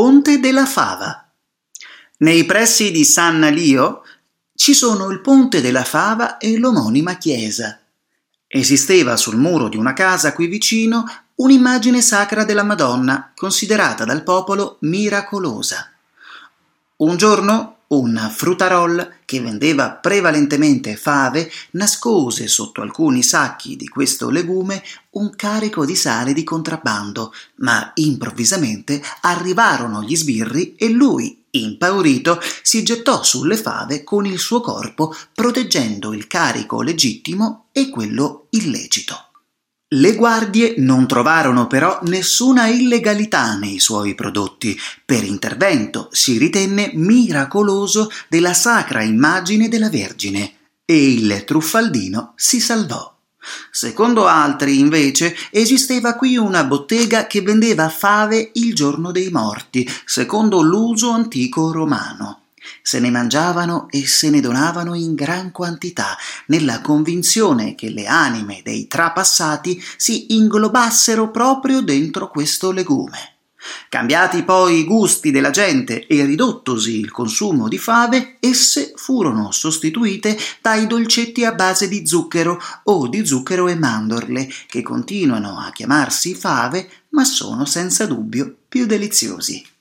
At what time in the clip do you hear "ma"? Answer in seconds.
27.56-27.90, 87.10-87.26